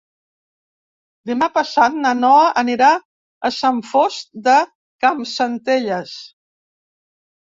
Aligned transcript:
Demà 1.31 1.49
passat 1.57 1.97
na 2.05 2.13
Noa 2.21 2.47
anirà 2.61 2.87
a 3.49 3.51
Sant 3.57 3.77
Fost 3.89 4.31
de 4.47 4.55
Campsentelles. 5.07 6.15